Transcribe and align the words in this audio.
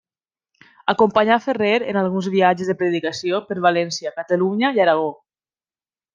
Acompanyà 0.93 1.37
Ferrer 1.43 1.73
en 1.91 1.99
alguns 2.01 2.29
viatges 2.37 2.73
de 2.73 2.77
predicació 2.81 3.43
per 3.51 3.59
València, 3.67 4.15
Catalunya 4.19 4.75
i 4.79 4.83
Aragó. 4.89 5.07